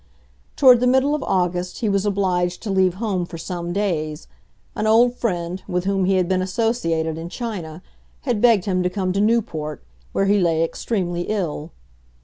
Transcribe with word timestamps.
Toward 0.55 0.79
the 0.79 0.87
middle 0.87 1.13
of 1.13 1.21
August 1.21 1.81
he 1.81 1.87
was 1.87 2.07
obliged 2.07 2.63
to 2.63 2.71
leave 2.71 2.95
home 2.95 3.23
for 3.23 3.37
some 3.37 3.71
days; 3.71 4.27
an 4.75 4.87
old 4.87 5.13
friend, 5.13 5.61
with 5.67 5.83
whom 5.85 6.05
he 6.05 6.15
had 6.15 6.27
been 6.27 6.41
associated 6.41 7.19
in 7.19 7.29
China, 7.29 7.83
had 8.21 8.41
begged 8.41 8.65
him 8.65 8.81
to 8.81 8.89
come 8.89 9.13
to 9.13 9.21
Newport, 9.21 9.83
where 10.11 10.25
he 10.25 10.39
lay 10.39 10.63
extremely 10.63 11.27
ill. 11.29 11.71